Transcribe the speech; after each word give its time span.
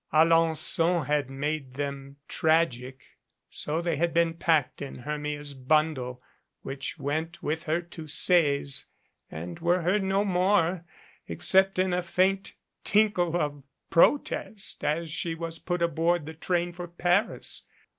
Alen 0.11 0.53
9on 0.55 1.05
had 1.05 1.29
made 1.29 1.75
them 1.75 2.15
tragic 2.27 3.03
so 3.51 3.83
they 3.83 3.97
had 3.97 4.15
been 4.15 4.33
packed 4.33 4.81
in 4.81 4.95
Her 4.95 5.19
mia's 5.19 5.53
bundle 5.53 6.23
which 6.63 6.97
went 6.97 7.43
with 7.43 7.61
her 7.65 7.81
to 7.83 8.07
Sees 8.07 8.87
and 9.29 9.59
were 9.59 9.83
heard 9.83 10.01
no 10.01 10.25
more, 10.25 10.85
except 11.27 11.77
in 11.77 11.93
a 11.93 12.01
faint 12.01 12.55
tinkle 12.83 13.35
of 13.37 13.61
protest 13.91 14.83
as 14.83 15.11
she 15.11 15.35
was 15.35 15.59
put 15.59 15.83
aboard 15.83 16.25
the 16.25 16.33
train 16.33 16.73
for 16.73 16.87
Paris. 16.87 17.67